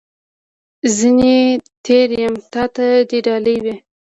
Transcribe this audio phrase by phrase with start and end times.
[0.95, 1.37] زه ځني
[1.85, 3.75] تېر یم، تا ته دي ډالۍ وي.